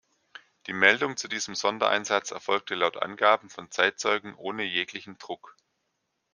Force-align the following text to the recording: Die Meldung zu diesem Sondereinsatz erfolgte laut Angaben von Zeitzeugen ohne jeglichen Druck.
Die 0.65 0.73
Meldung 0.73 1.15
zu 1.15 1.27
diesem 1.27 1.53
Sondereinsatz 1.53 2.31
erfolgte 2.31 2.73
laut 2.73 2.97
Angaben 2.97 3.51
von 3.51 3.69
Zeitzeugen 3.69 4.33
ohne 4.33 4.63
jeglichen 4.63 5.19
Druck. 5.19 5.55